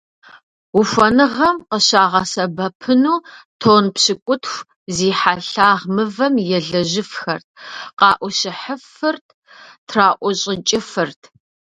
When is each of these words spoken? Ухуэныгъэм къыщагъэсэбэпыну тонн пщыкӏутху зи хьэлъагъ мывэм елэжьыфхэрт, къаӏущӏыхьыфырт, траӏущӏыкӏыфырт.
Ухуэныгъэм 0.79 1.57
къыщагъэсэбэпыну 1.69 3.23
тонн 3.61 3.85
пщыкӏутху 3.95 4.65
зи 4.95 5.09
хьэлъагъ 5.19 5.83
мывэм 5.95 6.35
елэжьыфхэрт, 6.57 7.47
къаӏущӏыхьыфырт, 7.99 9.25
траӏущӏыкӏыфырт. 9.87 11.21